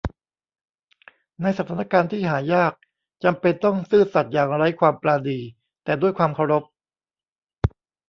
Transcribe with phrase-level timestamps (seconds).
[1.41, 2.73] ในสถานการณ์ที่หายาก
[3.23, 5.39] จำเป็นต้องซื่อสัตย์อย่างไร้ความปราณี
[5.83, 6.63] แต่ด้วยความเคารพ